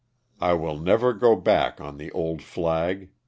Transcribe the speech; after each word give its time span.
I 0.39 0.53
will 0.55 0.79
never 0.79 1.13
go 1.13 1.35
back 1.35 1.79
on 1.79 1.97
the 1.97 2.11
old 2.13 2.41
flag. 2.41 3.11